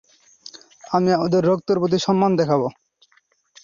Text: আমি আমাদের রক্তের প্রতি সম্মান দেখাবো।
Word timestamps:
আমি 0.91 1.09
আমাদের 1.11 1.41
রক্তের 1.43 1.77
প্রতি 1.79 1.97
সম্মান 1.99 2.31
দেখাবো। 2.35 2.67